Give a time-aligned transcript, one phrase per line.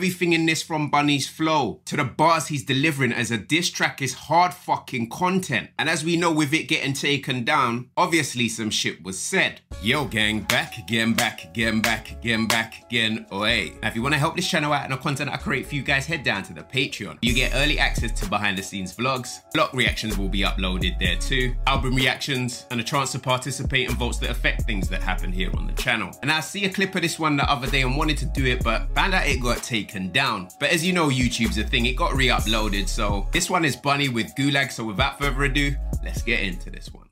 [0.00, 4.00] Everything in this from Buni's flow to the bars he's delivering as a diss track
[4.00, 5.68] is hard fucking content.
[5.78, 9.60] And as we know with it getting taken down, obviously some shit was said.
[9.82, 13.74] Yo gang, back again, back again, back again, back again, away.
[13.82, 15.74] Now if you want to help this channel out and the content I create for
[15.74, 17.18] you guys, head down to the Patreon.
[17.20, 21.16] You get early access to behind the scenes vlogs, block reactions will be uploaded there
[21.16, 25.30] too, album reactions, and a chance to participate in votes that affect things that happen
[25.30, 26.10] here on the channel.
[26.22, 28.46] And I see a clip of this one the other day and wanted to do
[28.46, 30.48] it, but found out it got taken down.
[30.58, 32.88] But as you know, YouTube's a thing, it got re-uploaded.
[32.88, 34.72] So this one is Buni with Gulag.
[34.72, 37.06] So without further ado, let's get into this one.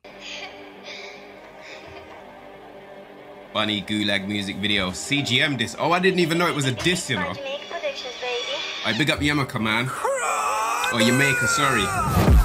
[3.52, 4.90] Buni Gulag music video.
[4.90, 5.76] CGM disc.
[5.80, 7.34] Oh, I didn't even know it was a disc, you know.
[8.84, 9.90] I big up Yamaka, man.
[10.92, 12.37] Or Jamaica, sorry.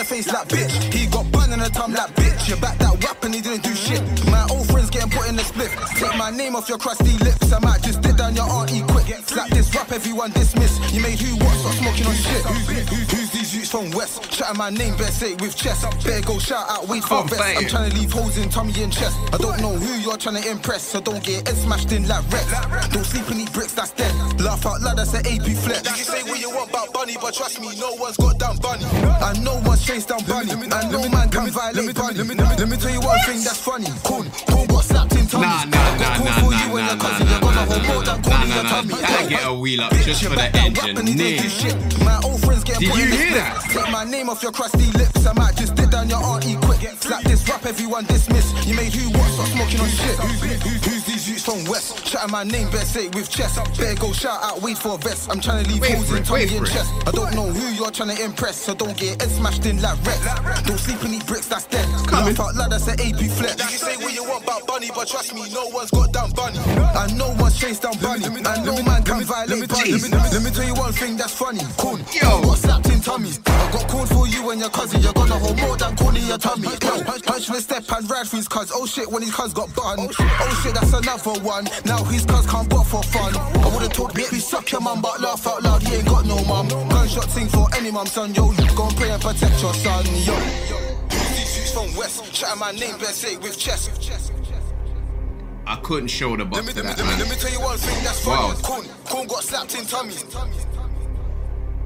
[0.00, 0.94] The face like bitch.
[0.94, 2.19] He got bun in the tongue like
[2.50, 2.56] bitch.
[2.56, 4.02] You back that rap and he didn't do shit.
[4.26, 5.70] My old friends getting put in the split.
[5.96, 7.52] Take my name off your crusty lips.
[7.52, 9.06] I might just did down your auntie quick.
[9.26, 10.78] Slap this rap, everyone dismiss.
[10.92, 11.54] You made who what?
[11.58, 12.42] Stop smoking on shit.
[12.44, 14.32] Who's, who's, who's these youths from West?
[14.32, 15.82] Shouting my name, better say it with chest.
[16.04, 17.42] Better go shout out, wait for vest.
[17.42, 19.16] I'm trying to leave holes in tummy and chest.
[19.32, 20.82] I don't know who you're trying to impress.
[20.82, 22.46] So don't get head smashed in like Rex.
[22.88, 24.12] Don't sleep in eat bricks, that's dead.
[24.40, 25.84] Laugh out loud, that's an AP flex.
[25.84, 28.56] You can say what you want about Buni, but trust me, no one's got down
[28.58, 28.84] Buni.
[28.84, 30.50] And no one's chased down Buni.
[30.50, 32.39] And no man can violate Buni.
[32.58, 33.86] Let me tell you one thing that's funny.
[34.04, 35.46] Cool, cool got slapped in tummy.
[35.46, 37.26] Nah, nah, nah, Got nah, called for nah, you and nah, your nah, cousin.
[37.26, 38.70] nah, You're gonna nah, hold more nah, than nah, calling nah, your nah.
[38.70, 38.94] tummy.
[38.94, 41.14] I get a wheel up Bitch, just you for the back that rap and he
[41.14, 41.50] didn't do engineer.
[41.50, 41.98] shit.
[42.04, 42.39] My old friends getting Did put you
[42.88, 43.60] in the hear that?
[43.68, 45.26] Take my name off your crusty lips.
[45.26, 46.80] I might just did down your auntie quick.
[47.00, 48.52] Slap this rap, everyone dismiss.
[48.66, 49.28] You made who what?
[49.32, 50.16] Stop smoking on shit.
[50.18, 52.06] Who's, who's, who's these youths from West?
[52.06, 53.56] Shouting my name, better say it with chest.
[53.76, 55.30] Better go shout out, wait for a vest.
[55.30, 56.92] I'm trying to leave Wait holes in it, tummy and chest.
[57.06, 59.98] I don't know who you're trying to impress, so don't get head smashed in like
[60.04, 60.20] Rex.
[60.64, 61.86] Don't sleep and eat bricks, that's dead.
[62.06, 62.34] Coming.
[62.34, 63.60] Laugh out loud, that's an AP flex.
[63.60, 66.30] You can say what you want about Buni, but trust me, no one's got down
[66.32, 66.58] Buni.
[66.58, 68.24] And no one's chased down Buni.
[68.24, 69.04] And no man
[69.98, 70.22] can violate Buni.
[70.22, 70.32] Jesus.
[70.32, 71.60] Let me tell you one thing that's funny.
[71.76, 71.98] Cool.
[72.12, 72.42] Yo.
[72.42, 73.40] Got slapped in tummies.
[73.46, 75.00] I got called for you and your cousin.
[75.02, 76.68] You're gonna hold more than corn in your tummy.
[76.68, 78.70] Yo, punch, punch the step and ride for his cuz.
[78.74, 79.98] Oh shit, when his cuz got bun.
[79.98, 81.64] Oh shit, oh, that's another one.
[81.84, 83.34] Now his cuz can't go for fun.
[83.36, 85.82] I would've told bitch, suck your mum, but laugh out loud.
[85.82, 86.68] He ain't got no mum.
[86.68, 88.34] Gunshot thing for any mum, son.
[88.34, 90.04] Yo, you go and pray and protect your son.
[90.24, 90.36] Yo.
[91.72, 94.39] From West, shouting my name, better say it with chest.
[95.70, 97.60] I couldn't show the Let me, let me, that let me, let me tell you
[97.60, 98.42] one thing that's funny.
[98.42, 98.58] Wow.
[98.58, 100.26] Corn, corn got slapped in tummies.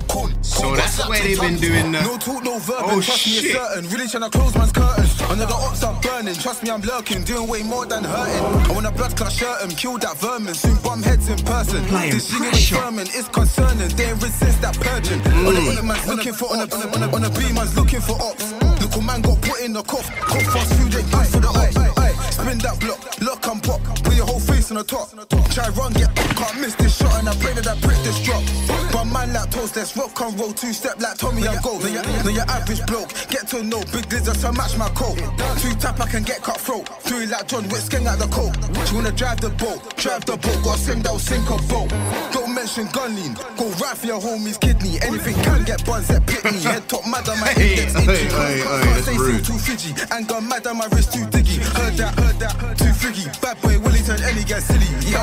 [0.09, 2.81] Corn, So that's where they've been doing the- No talk, no verb.
[2.81, 3.45] Oh, trust me, shit.
[3.45, 3.85] it's certain.
[3.93, 5.21] Really trying to close man's curtains.
[5.29, 6.33] Under the ops, I'm burning.
[6.33, 7.25] Trust me, I'm lurking.
[7.25, 8.41] Doing way more than hurting.
[8.41, 10.55] I want a blood clot shirt and kill that vermin.
[10.55, 11.85] Soon bum heads in person.
[11.85, 13.05] Applying This thing ain't pressure.
[13.13, 13.89] It's concerning.
[14.01, 15.21] They resist that purging.
[15.21, 15.45] Mm.
[15.45, 16.73] On the on the man's looking for ops.
[16.73, 18.49] On the, on the, on the B man's looking for ops.
[18.81, 20.09] Look, a man got put in the cough.
[20.25, 22.04] Cough fast food good for the ops.
[22.45, 23.81] Spin that block, lock and pop.
[24.05, 25.09] Put your whole face on the top.
[25.49, 28.45] Try run, get can't miss this shot, and I pray that I prick this drop.
[28.93, 30.53] But man like toast, let's rock and roll.
[30.53, 31.79] Two step like Tommy and go.
[31.81, 33.09] Then your, your average bloke.
[33.33, 35.17] Get to know big lizards to match my coat.
[35.57, 36.85] Two tap, I can get cut throat.
[37.09, 38.53] It like John Wick, skin out the coat.
[38.89, 40.61] She wanna drive the boat, drive the boat.
[40.61, 41.89] Got sing that sink a boat.
[42.29, 43.35] Don't mention gun lean.
[43.61, 44.97] Go right for your homie's kidney.
[45.03, 46.63] Anything can get buns at pitney.
[46.65, 48.35] Head top mad on my Hey, index hey, itchy.
[48.35, 49.45] hey, hey, Can't that's say rude.
[49.45, 49.93] too fidgy.
[50.11, 51.61] Anger mad on my wrist too diggy.
[51.77, 53.27] Heard that, heard that, too friggy.
[53.43, 54.89] Bad boy Willington, any get silly.
[55.13, 55.21] Yo.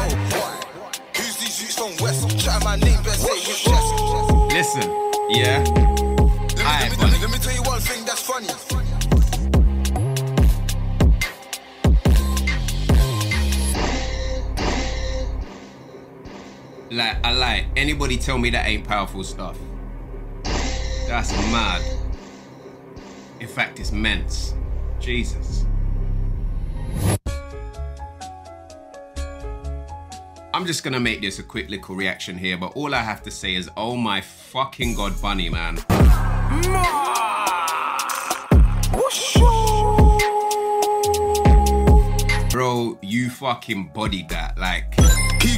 [1.18, 2.30] Who's these youths from West?
[2.40, 3.90] Shout my name, best say with chest.
[4.53, 4.85] Listen,
[5.34, 5.63] yeah.
[5.66, 7.18] Let me, Aye, let, me, buddy.
[7.25, 8.47] let me tell you one thing that's funny.
[16.91, 19.57] Like, I like anybody tell me that ain't powerful stuff.
[21.07, 21.81] That's mad.
[23.40, 24.53] In fact, it's men's.
[25.00, 25.66] Jesus.
[30.53, 33.31] I'm just gonna make this a quick little reaction here, but all I have to
[33.31, 35.75] say is, oh my fucking god, Buni, man.
[42.50, 44.57] Bro, you fucking bodied that.
[44.57, 44.94] Like,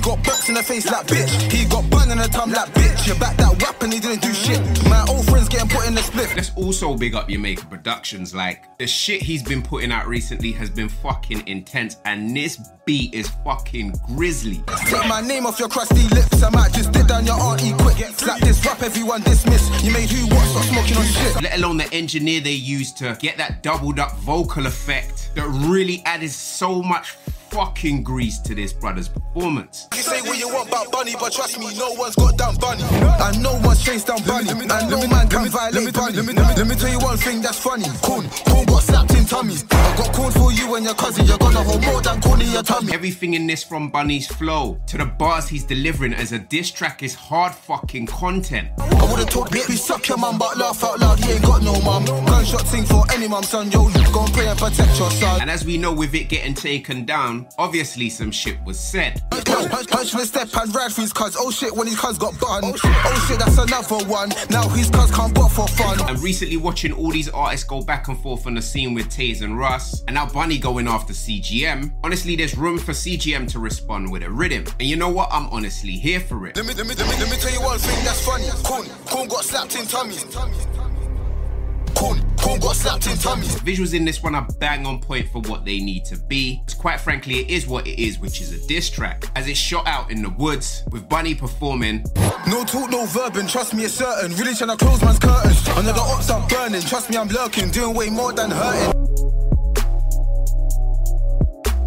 [0.03, 1.51] got box in the face like bitch.
[1.51, 3.07] He got bun in the tongue like bitch.
[3.07, 3.53] You back that
[3.83, 4.59] and he didn't do shit.
[4.89, 6.33] My old friends getting put in the split.
[6.35, 8.33] let's also big up Jamaica Productions.
[8.33, 13.13] Like, the shit he's been putting out recently has been fucking intense, and this beat
[13.13, 14.63] is fucking grisly.
[14.85, 16.41] Take my name off your crusty lips.
[16.41, 17.97] I might just did down your auntie quick.
[18.15, 19.69] Slap this rap, everyone dismiss.
[19.83, 20.45] You made who what?
[20.47, 21.43] Stop smoking on shit.
[21.43, 26.01] Let alone the engineer they used to get that doubled up vocal effect that really
[26.05, 27.17] added so much
[27.53, 29.87] fucking grease to this brother's performance.
[29.93, 32.81] You say what you want about Buni, but trust me, no one's got down Buni.
[32.81, 34.49] And no one's chased down Buni.
[34.49, 36.17] And no man can violate Buni.
[36.57, 37.85] Let me tell you one thing that's funny.
[38.01, 39.63] Corn, corn got slapped in tummies.
[39.97, 41.25] Got corn for you and your cousin.
[41.25, 42.93] You're gonna hold more than corn in your tummy.
[42.93, 47.03] Everything in this from Buni's flow to the bars he's delivering as a diss track
[47.03, 48.69] is hard fucking content.
[48.79, 51.61] I would've told bitch we suck your mum, but laugh out loud, he ain't got
[51.61, 52.05] no mum.
[52.05, 53.71] Gunshot thing for any mum, son.
[53.71, 55.41] Yo, you gon' pray and protect your son.
[55.41, 59.21] And as we know with it getting taken down, obviously some shit was said.
[59.29, 61.35] Punch, the step and ride for his cuz.
[61.37, 62.61] Oh shit, when his cuz got bun.
[62.65, 64.29] Oh shit, oh that's another one.
[64.49, 66.01] Now his cuz can't butt for fun.
[66.09, 69.41] And recently watching all these artists go back and forth on the scene with Taze
[69.41, 71.93] and Russ, and now Buni going after CGM.
[72.03, 74.65] Honestly, there's room for CGM to respond with a rhythm.
[74.79, 75.29] And you know what?
[75.31, 76.55] I'm honestly here for it.
[76.55, 78.47] Let me, let me, let me, let me tell you one thing that's funny.
[78.63, 80.25] Corn, corn got slapped in tummies.
[81.95, 83.55] Corn, corn got slapped in tummies.
[83.61, 86.61] Visuals in this one are bang on point for what they need to be.
[86.77, 89.25] Quite frankly, it is what it is, which is a diss track.
[89.35, 92.03] As it's shot out in the woods, with Buni performing.
[92.47, 94.35] No talk, no verbing, trust me, it's certain.
[94.35, 95.67] Really trying to close man's curtains.
[95.69, 99.02] Another ops are burning, trust me, I'm lurking, doing way more than hurting.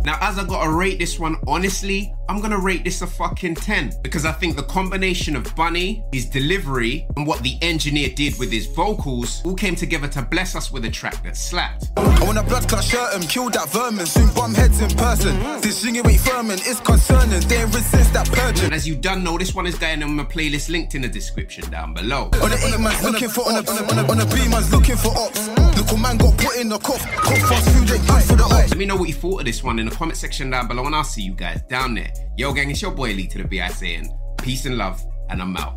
[0.07, 4.01] Now, as I gotta rate this one, honestly, I'm gonna rate this a fucking 10
[4.03, 8.51] because I think the combination of Buni, his delivery, and what the engineer did with
[8.51, 11.91] his vocals all came together to bless us with a track that slapped.
[11.97, 14.07] I want a blood clot shirt and kill that vermin.
[14.07, 15.39] Soon bum heads in person.
[15.61, 17.41] This thing ain't firming, it's concerning.
[17.49, 18.67] They resist that purging.
[18.67, 21.09] And as you done know, this one is going on my playlist linked in the
[21.09, 22.25] description down below.
[22.25, 24.97] On the eight man's looking for on a, on a, on a B man's looking
[24.97, 25.49] for ops.
[25.77, 27.07] Little man got put in the cough.
[27.17, 28.71] Cough fast food good for the ops.
[28.71, 30.87] Let me know what you thought of this one in the comment section down below,
[30.87, 32.13] and I'll see you guys down there.
[32.37, 34.09] Yo, gang, it's your boy Lee to the BSA, and
[34.39, 35.77] peace and love, and I'm out.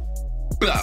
[0.59, 0.81] Blah.